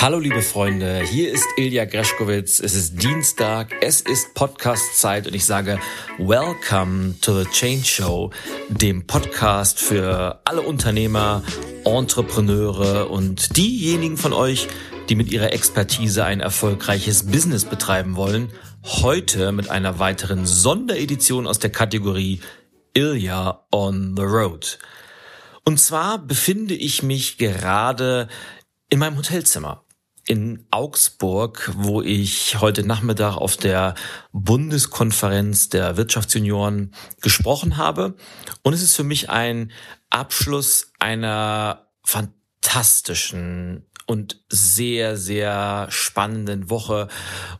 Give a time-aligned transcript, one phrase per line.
[0.00, 2.60] Hallo liebe Freunde, hier ist Ilja Greschkowitz.
[2.60, 5.80] Es ist Dienstag, es ist Podcast-Zeit und ich sage
[6.18, 8.30] Welcome to the Change Show,
[8.68, 11.42] dem Podcast für alle Unternehmer,
[11.84, 14.68] Entrepreneure und diejenigen von euch,
[15.08, 18.52] die mit ihrer Expertise ein erfolgreiches Business betreiben wollen.
[18.84, 22.40] Heute mit einer weiteren Sonderedition aus der Kategorie
[22.94, 24.78] Ilja on the Road.
[25.64, 28.28] Und zwar befinde ich mich gerade
[28.90, 29.84] in meinem Hotelzimmer
[30.28, 33.94] in Augsburg, wo ich heute Nachmittag auf der
[34.32, 36.92] Bundeskonferenz der Wirtschaftsjunioren
[37.22, 38.14] gesprochen habe.
[38.62, 39.72] Und es ist für mich ein
[40.10, 47.08] Abschluss einer fantastischen und sehr, sehr spannenden Woche.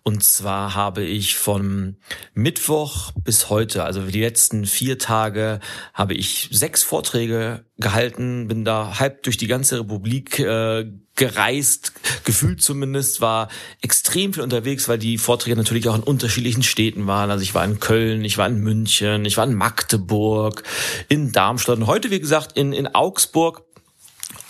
[0.02, 1.98] Und zwar habe ich von
[2.32, 5.60] Mittwoch bis heute, also die letzten vier Tage,
[5.92, 11.92] habe ich sechs Vorträge gehalten, bin da halb durch die ganze Republik äh, gereist,
[12.24, 13.48] gefühlt zumindest, war
[13.82, 17.30] extrem viel unterwegs, weil die Vorträge natürlich auch in unterschiedlichen Städten waren.
[17.30, 20.62] Also ich war in Köln, ich war in München, ich war in Magdeburg,
[21.08, 23.64] in Darmstadt und heute, wie gesagt, in, in Augsburg.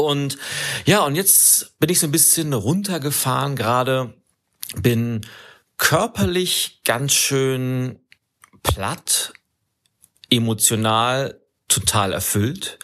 [0.00, 0.38] Und
[0.86, 4.14] ja, und jetzt bin ich so ein bisschen runtergefahren gerade,
[4.76, 5.26] bin
[5.76, 7.98] körperlich ganz schön
[8.62, 9.32] platt,
[10.30, 12.78] emotional total erfüllt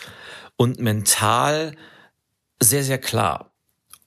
[0.56, 1.76] und mental
[2.60, 3.54] sehr, sehr klar.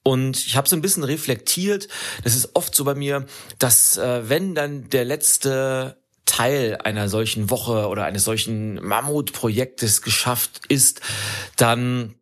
[0.04, 1.88] Und ich habe so ein bisschen reflektiert,
[2.26, 3.26] das ist oft so bei mir,
[3.58, 10.62] dass äh, wenn dann der letzte Teil einer solchen Woche oder eines solchen Mammutprojektes geschafft
[10.68, 11.00] ist,
[11.56, 12.16] dann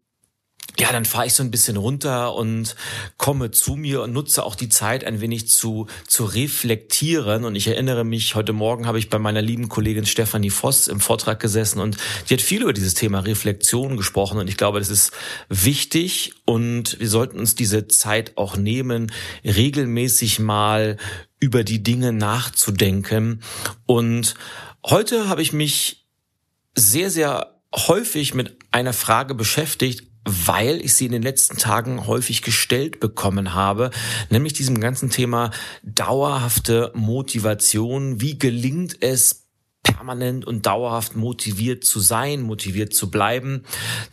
[0.77, 2.75] ja, dann fahre ich so ein bisschen runter und
[3.17, 7.45] komme zu mir und nutze auch die Zeit ein wenig zu, zu reflektieren.
[7.45, 10.99] Und ich erinnere mich, heute Morgen habe ich bei meiner lieben Kollegin Stefanie Voss im
[10.99, 11.97] Vortrag gesessen und
[12.29, 14.37] die hat viel über dieses Thema Reflexion gesprochen.
[14.37, 15.11] Und ich glaube, das ist
[15.47, 19.11] wichtig und wir sollten uns diese Zeit auch nehmen,
[19.45, 20.97] regelmäßig mal
[21.39, 23.41] über die Dinge nachzudenken.
[23.85, 24.35] Und
[24.85, 26.05] heute habe ich mich
[26.75, 32.41] sehr, sehr häufig mit einer Frage beschäftigt, weil ich sie in den letzten Tagen häufig
[32.41, 33.91] gestellt bekommen habe,
[34.29, 35.51] nämlich diesem ganzen Thema
[35.83, 38.19] dauerhafte Motivation.
[38.19, 39.45] Wie gelingt es,
[39.85, 43.63] permanent und dauerhaft motiviert zu sein, motiviert zu bleiben.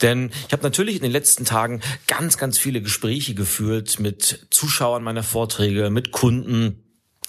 [0.03, 5.03] Denn ich habe natürlich in den letzten Tagen ganz, ganz viele Gespräche geführt mit Zuschauern
[5.03, 6.82] meiner Vorträge, mit Kunden,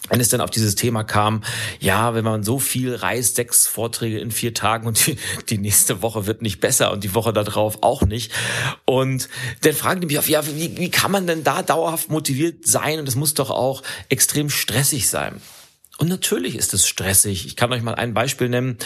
[0.09, 1.44] wenn es dann auf dieses Thema kam,
[1.80, 5.18] ja, wenn man so viel reist, sechs Vorträge in vier Tagen und die,
[5.50, 8.31] die nächste Woche wird nicht besser und die Woche darauf auch nicht.
[8.86, 9.30] Und
[9.62, 13.00] dann fragen die mich auf, ja, wie, wie kann man denn da dauerhaft motiviert sein?
[13.00, 15.42] Und es muss doch auch extrem stressig sein.
[16.00, 17.46] Und natürlich ist es stressig.
[17.46, 18.80] Ich kann euch mal ein Beispiel nennen.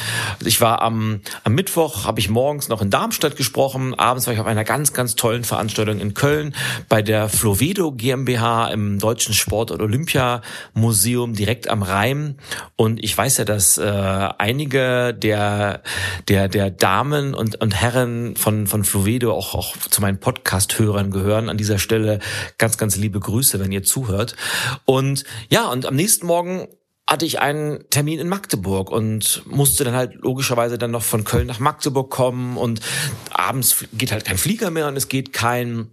[0.44, 3.96] Ich war am, am Mittwoch, habe ich morgens noch in Darmstadt gesprochen.
[3.96, 6.54] Abends war ich auf einer ganz, ganz tollen Veranstaltung in Köln
[6.90, 12.40] bei der Flovedo GmbH im Deutschen Sport- und Olympiamuseum direkt am Rhein.
[12.76, 15.84] Und ich weiß ja, dass äh, einige der,
[16.28, 21.48] der, der Damen und, und Herren von, von Flovedo auch, auch zu meinen Podcast-Hörern gehören.
[21.48, 22.20] An dieser Stelle
[22.58, 24.36] ganz, ganz liebe Grüße, wenn ihr zuhört.
[24.84, 26.68] Und ja, und am nächsten Morgen
[27.08, 31.48] hatte ich einen Termin in Magdeburg und musste dann halt logischerweise dann noch von Köln
[31.48, 32.82] nach Magdeburg kommen und
[33.32, 35.90] abends geht halt kein Flieger mehr und es geht kein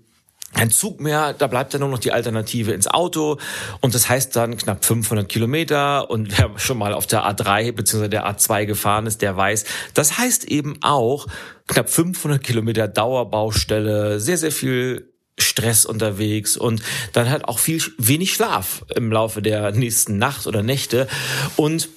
[0.54, 3.38] kein Zug mehr, da bleibt dann nur noch die Alternative ins Auto
[3.80, 8.08] und das heißt dann knapp 500 Kilometer und wer schon mal auf der A3 bzw.
[8.08, 9.64] der A2 gefahren ist, der weiß,
[9.94, 11.26] das heißt eben auch
[11.66, 18.34] knapp 500 Kilometer Dauerbaustelle, sehr, sehr viel Stress unterwegs und dann halt auch viel wenig
[18.34, 21.08] Schlaf im Laufe der nächsten Nacht oder Nächte.
[21.56, 21.88] Und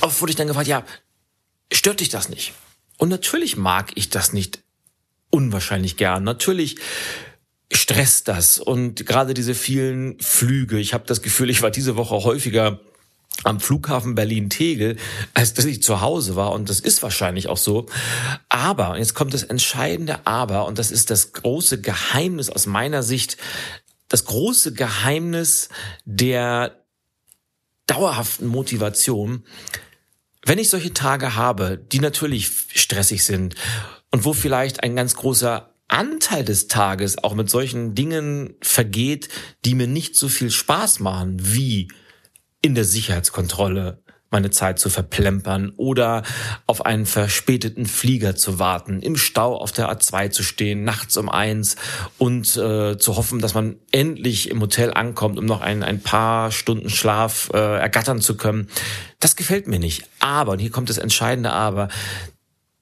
[0.00, 0.84] oft wurde ich dann gefragt, ja,
[1.72, 2.52] stört dich das nicht?
[2.96, 4.62] Und natürlich mag ich das nicht
[5.30, 6.24] unwahrscheinlich gern.
[6.24, 6.76] Natürlich
[7.72, 10.78] stresst das und gerade diese vielen Flüge.
[10.78, 12.80] Ich habe das Gefühl, ich war diese Woche häufiger
[13.44, 14.96] am Flughafen Berlin-Tegel,
[15.34, 16.52] als dass ich zu Hause war.
[16.52, 17.86] Und das ist wahrscheinlich auch so.
[18.48, 23.36] Aber, jetzt kommt das entscheidende Aber, und das ist das große Geheimnis aus meiner Sicht,
[24.08, 25.68] das große Geheimnis
[26.04, 26.84] der
[27.86, 29.44] dauerhaften Motivation.
[30.44, 33.54] Wenn ich solche Tage habe, die natürlich stressig sind
[34.10, 39.28] und wo vielleicht ein ganz großer Anteil des Tages auch mit solchen Dingen vergeht,
[39.64, 41.88] die mir nicht so viel Spaß machen, wie
[42.62, 46.22] in der Sicherheitskontrolle meine Zeit zu verplempern oder
[46.66, 51.28] auf einen verspäteten Flieger zu warten, im Stau auf der A2 zu stehen, nachts um
[51.28, 51.76] eins
[52.16, 56.52] und äh, zu hoffen, dass man endlich im Hotel ankommt, um noch ein, ein paar
[56.52, 58.68] Stunden Schlaf äh, ergattern zu können.
[59.18, 60.04] Das gefällt mir nicht.
[60.20, 61.88] Aber, und hier kommt das entscheidende Aber,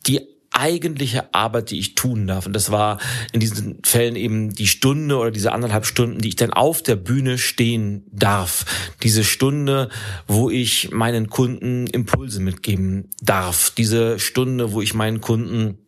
[0.06, 2.46] die eigentliche Arbeit, die ich tun darf.
[2.46, 2.98] Und das war
[3.32, 6.96] in diesen Fällen eben die Stunde oder diese anderthalb Stunden, die ich dann auf der
[6.96, 8.64] Bühne stehen darf.
[9.02, 9.88] Diese Stunde,
[10.26, 13.70] wo ich meinen Kunden Impulse mitgeben darf.
[13.70, 15.78] Diese Stunde, wo ich meinen Kunden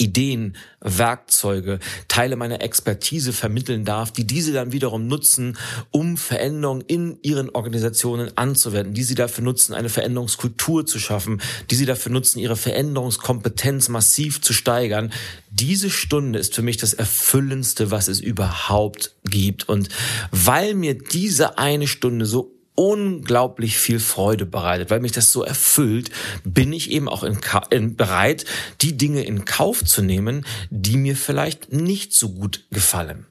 [0.00, 1.78] Ideen, Werkzeuge,
[2.08, 5.56] Teile meiner Expertise vermitteln darf, die diese dann wiederum nutzen,
[5.90, 11.40] um Veränderungen in ihren Organisationen anzuwenden, die sie dafür nutzen, eine Veränderungskultur zu schaffen,
[11.70, 15.12] die sie dafür nutzen, ihre Veränderungskompetenz massiv zu steigern.
[15.50, 19.68] Diese Stunde ist für mich das Erfüllendste, was es überhaupt gibt.
[19.68, 19.88] Und
[20.30, 26.10] weil mir diese eine Stunde so unglaublich viel Freude bereitet, weil mich das so erfüllt,
[26.44, 27.38] bin ich eben auch in,
[27.70, 28.44] in bereit,
[28.80, 33.26] die Dinge in Kauf zu nehmen, die mir vielleicht nicht so gut gefallen.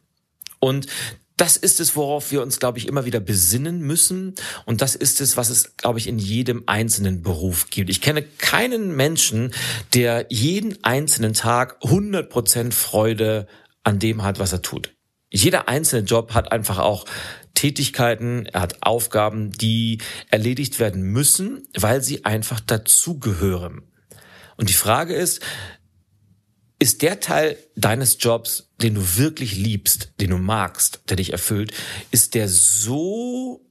[0.59, 0.87] Und
[1.37, 4.35] das ist es, worauf wir uns, glaube ich, immer wieder besinnen müssen.
[4.65, 7.89] Und das ist es, was es, glaube ich, in jedem einzelnen Beruf gibt.
[7.89, 9.53] Ich kenne keinen Menschen,
[9.93, 13.47] der jeden einzelnen Tag 100 Prozent Freude
[13.83, 14.93] an dem hat, was er tut.
[15.29, 17.05] Jeder einzelne Job hat einfach auch
[17.55, 19.99] Tätigkeiten, er hat Aufgaben, die
[20.29, 23.81] erledigt werden müssen, weil sie einfach dazugehören.
[24.57, 25.41] Und die Frage ist,
[26.79, 31.73] ist der Teil deines Jobs, den du wirklich liebst, den du magst, der dich erfüllt,
[32.11, 33.65] ist der so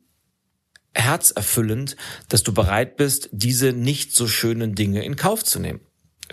[0.94, 1.96] herzerfüllend,
[2.28, 5.81] dass du bereit bist, diese nicht so schönen Dinge in Kauf zu nehmen?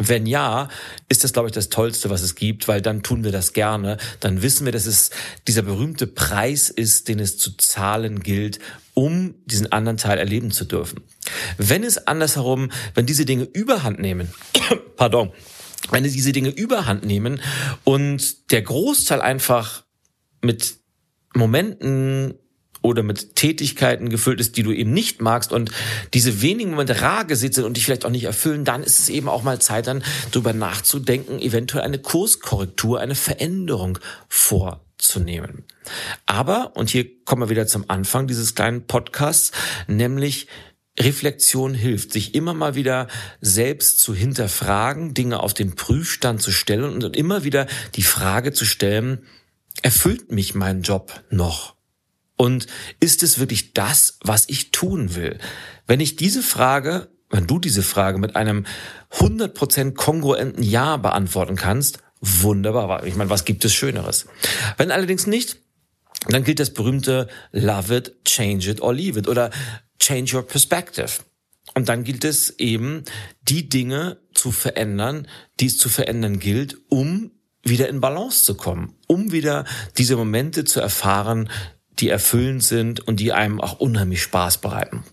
[0.08, 0.70] Wenn ja,
[1.10, 3.98] ist das, glaube ich, das Tollste, was es gibt, weil dann tun wir das gerne.
[4.20, 5.12] Dann wissen wir, dass es
[5.48, 8.60] dieser berühmte Preis ist, den es zu zahlen gilt,
[8.94, 11.02] um diesen anderen Teil erleben zu dürfen.
[11.58, 14.34] Wenn es andersherum, wenn diese Dinge überhand nehmen,
[14.98, 15.32] pardon,
[15.90, 17.42] wenn diese Dinge überhand nehmen
[17.84, 19.84] und der Großteil einfach
[20.42, 20.78] mit
[21.34, 22.36] Momenten
[22.82, 25.72] oder mit Tätigkeiten gefüllt ist, die du eben nicht magst und
[26.14, 29.10] diese wenigen Momente rar gesät sind und dich vielleicht auch nicht erfüllen, dann ist es
[29.10, 35.64] eben auch mal Zeit, dann darüber nachzudenken, eventuell eine Kurskorrektur, eine Veränderung vorzunehmen.
[36.26, 39.52] Aber, und hier kommen wir wieder zum Anfang dieses kleinen Podcasts,
[39.88, 40.48] nämlich
[41.00, 43.08] Reflexion hilft, sich immer mal wieder
[43.40, 48.66] selbst zu hinterfragen, Dinge auf den Prüfstand zu stellen und immer wieder die Frage zu
[48.66, 49.26] stellen,
[49.82, 51.76] erfüllt mich mein Job noch?
[52.42, 52.66] Und
[53.00, 55.38] ist es wirklich das, was ich tun will?
[55.86, 58.66] Wenn ich diese Frage, wenn du diese Frage mit einem
[59.12, 63.06] 100% kongruenten Ja beantworten kannst, wunderbar.
[63.06, 64.26] Ich meine, was gibt es Schöneres?
[64.78, 65.58] Wenn allerdings nicht,
[66.30, 69.52] dann gilt das berühmte Love it, change it or leave it oder
[70.00, 71.22] change your perspective.
[71.76, 73.04] Und dann gilt es eben,
[73.44, 75.28] die Dinge zu verändern,
[75.60, 77.34] die es zu verändern gilt, um
[77.64, 79.64] wieder in Balance zu kommen, um wieder
[80.00, 81.48] diese Momente zu erfahren,
[82.02, 85.04] die erfüllend sind und die einem auch unheimlich Spaß bereiten.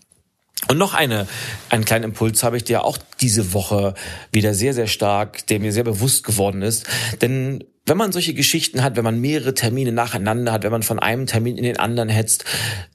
[0.66, 1.28] Und noch eine,
[1.70, 3.94] einen kleinen Impuls habe ich dir auch diese Woche
[4.32, 6.86] wieder sehr, sehr stark, der mir sehr bewusst geworden ist.
[7.22, 10.98] Denn wenn man solche Geschichten hat, wenn man mehrere Termine nacheinander hat, wenn man von
[10.98, 12.44] einem Termin in den anderen hetzt,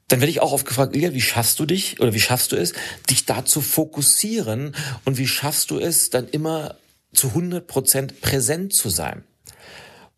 [0.08, 2.58] dann werde ich auch oft gefragt, Lia, wie schaffst du dich oder wie schaffst du
[2.58, 2.74] es,
[3.10, 4.76] dich da zu fokussieren
[5.06, 6.76] und wie schaffst du es, dann immer
[7.14, 9.24] zu 100 Prozent präsent zu sein?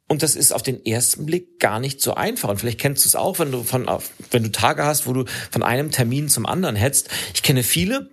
[0.08, 2.50] Und das ist auf den ersten Blick gar nicht so einfach.
[2.50, 3.90] Und vielleicht kennst du es auch, wenn du von,
[4.32, 7.10] wenn du Tage hast, wo du von einem Termin zum anderen hetzt.
[7.34, 8.12] Ich kenne viele,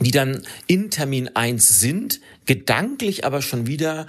[0.00, 4.06] die dann in Termin eins sind, gedanklich aber schon wieder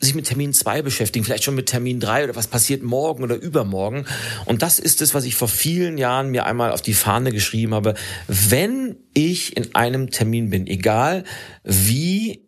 [0.00, 3.34] sich mit Termin zwei beschäftigen, vielleicht schon mit Termin drei oder was passiert morgen oder
[3.34, 4.06] übermorgen.
[4.44, 7.74] Und das ist es, was ich vor vielen Jahren mir einmal auf die Fahne geschrieben
[7.74, 7.94] habe.
[8.28, 11.24] Wenn ich in einem Termin bin, egal
[11.64, 12.47] wie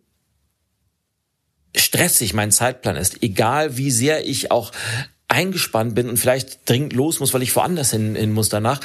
[1.77, 4.73] stressig mein Zeitplan ist, egal wie sehr ich auch
[5.29, 8.81] eingespannt bin und vielleicht dringend los muss, weil ich woanders hin, hin muss danach.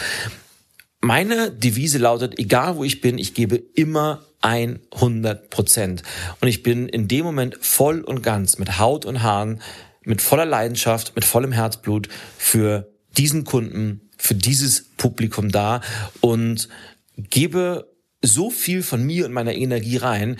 [1.01, 6.03] Meine Devise lautet, egal wo ich bin, ich gebe immer 100 Prozent.
[6.39, 9.61] Und ich bin in dem Moment voll und ganz mit Haut und Haaren,
[10.03, 15.81] mit voller Leidenschaft, mit vollem Herzblut für diesen Kunden, für dieses Publikum da
[16.21, 16.69] und
[17.17, 20.37] gebe so viel von mir und meiner Energie rein,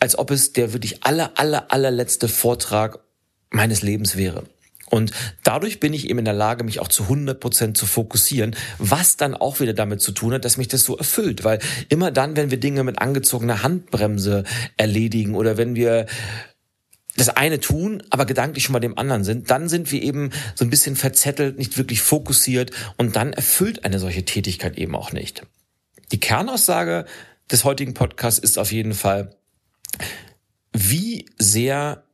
[0.00, 3.00] als ob es der wirklich aller, aller, allerletzte Vortrag
[3.50, 4.44] meines Lebens wäre.
[4.90, 5.12] Und
[5.44, 9.16] dadurch bin ich eben in der Lage, mich auch zu 100 Prozent zu fokussieren, was
[9.16, 11.44] dann auch wieder damit zu tun hat, dass mich das so erfüllt.
[11.44, 14.44] Weil immer dann, wenn wir Dinge mit angezogener Handbremse
[14.76, 16.06] erledigen oder wenn wir
[17.16, 20.64] das eine tun, aber gedanklich schon bei dem anderen sind, dann sind wir eben so
[20.64, 25.42] ein bisschen verzettelt, nicht wirklich fokussiert und dann erfüllt eine solche Tätigkeit eben auch nicht.
[26.12, 27.04] Die Kernaussage
[27.50, 29.36] des heutigen Podcasts ist auf jeden Fall,
[30.90, 32.04] wie sehr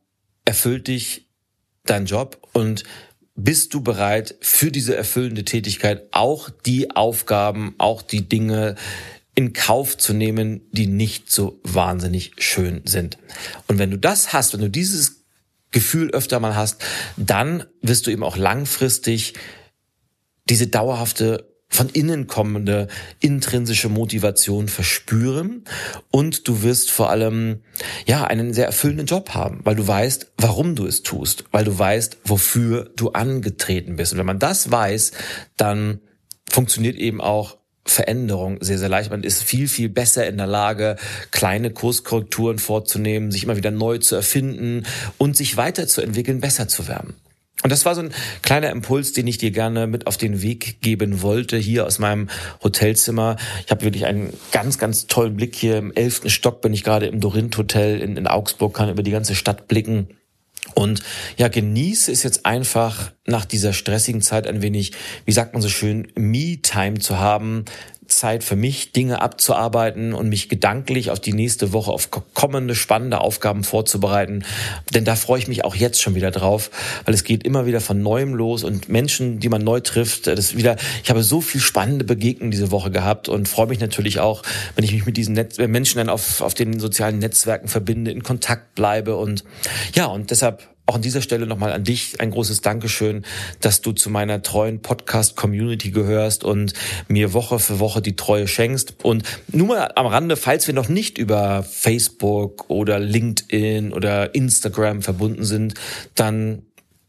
[0.45, 1.27] erfüllt dich
[1.85, 2.83] dein Job und
[3.35, 8.75] bist du bereit für diese erfüllende Tätigkeit auch die Aufgaben, auch die Dinge
[9.35, 13.17] in Kauf zu nehmen, die nicht so wahnsinnig schön sind.
[13.67, 15.25] Und wenn du das hast, wenn du dieses
[15.71, 16.81] Gefühl öfter mal hast,
[17.17, 19.33] dann wirst du eben auch langfristig
[20.49, 22.87] diese dauerhafte von innen kommende
[23.19, 25.65] intrinsische Motivation verspüren
[26.09, 27.59] und du wirst vor allem
[28.05, 31.77] ja einen sehr erfüllenden Job haben, weil du weißt, warum du es tust, weil du
[31.77, 34.13] weißt, wofür du angetreten bist.
[34.13, 35.11] Und wenn man das weiß,
[35.57, 35.99] dann
[36.49, 39.11] funktioniert eben auch Veränderung sehr, sehr leicht.
[39.11, 40.95] Man ist viel, viel besser in der Lage,
[41.31, 44.85] kleine Kurskorrekturen vorzunehmen, sich immer wieder neu zu erfinden
[45.17, 47.15] und sich weiterzuentwickeln, besser zu werden.
[47.65, 50.81] Und das war so ein kleiner Impuls, den ich dir gerne mit auf den Weg
[50.81, 52.29] geben wollte, hier aus meinem
[52.63, 53.37] Hotelzimmer.
[53.65, 55.77] Ich habe wirklich einen ganz, ganz tollen Blick hier.
[55.77, 59.09] Im elften Stock bin ich gerade im Dorint Hotel in, in Augsburg, kann über die
[59.09, 60.09] ganze Stadt blicken.
[60.75, 61.01] Und
[61.37, 64.91] ja, genieße es jetzt einfach nach dieser stressigen Zeit ein wenig,
[65.25, 67.65] wie sagt man so schön, Me-Time zu haben,
[68.07, 73.19] Zeit für mich, Dinge abzuarbeiten und mich gedanklich auf die nächste Woche, auf kommende spannende
[73.19, 74.43] Aufgaben vorzubereiten.
[74.93, 76.71] Denn da freue ich mich auch jetzt schon wieder drauf,
[77.05, 80.55] weil es geht immer wieder von neuem los und Menschen, die man neu trifft, das
[80.55, 84.43] wieder, ich habe so viel spannende Begegnungen diese Woche gehabt und freue mich natürlich auch,
[84.75, 88.11] wenn ich mich mit diesen Netz äh, Menschen dann auf, auf den sozialen Netzwerken verbinde,
[88.11, 89.43] in Kontakt bleibe und
[89.93, 93.25] ja, und deshalb auch an dieser Stelle nochmal an dich ein großes Dankeschön,
[93.59, 96.73] dass du zu meiner treuen Podcast-Community gehörst und
[97.07, 99.03] mir Woche für Woche die Treue schenkst.
[99.03, 105.01] Und nur mal am Rande, falls wir noch nicht über Facebook oder LinkedIn oder Instagram
[105.01, 105.73] verbunden sind,
[106.13, 106.61] dann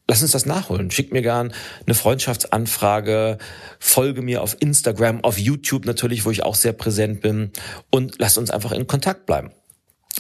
[0.09, 0.91] lass uns das nachholen.
[0.91, 1.53] Schick mir gern
[1.85, 3.39] eine Freundschaftsanfrage,
[3.79, 7.51] folge mir auf Instagram, auf YouTube natürlich, wo ich auch sehr präsent bin
[7.91, 9.51] und lass uns einfach in Kontakt bleiben.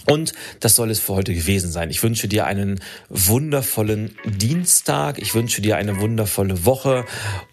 [0.06, 1.90] Und das soll es für heute gewesen sein.
[1.90, 5.18] Ich wünsche dir einen wundervollen Dienstag.
[5.18, 7.04] Ich wünsche dir eine wundervolle Woche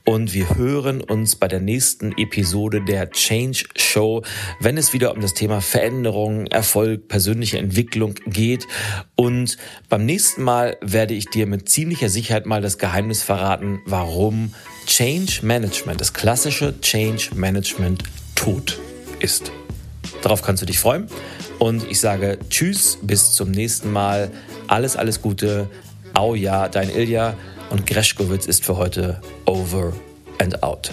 [0.06, 4.22] und wir hören uns bei der nächsten Episode der Change Show,
[4.60, 8.68] wenn es wieder um das Thema Veränderung, Erfolg, persönliche Entwicklung geht.
[9.16, 9.58] Und
[9.90, 14.54] beim nächsten Mal werde ich dir mit ziemlicher Sicherheit mal das Geheimnis verraten, warum
[14.86, 18.04] Change Management, das klassische Change Management
[18.36, 18.80] tot
[19.20, 19.52] ist.
[20.22, 21.08] Darauf kannst du dich freuen.
[21.64, 24.30] Und ich sage Tschüss, bis zum nächsten Mal.
[24.68, 25.70] Alles, alles Gute.
[26.14, 27.36] Au ja, dein Ilja.
[27.70, 29.94] Und Greschkowitz ist für heute over
[30.40, 30.92] and out.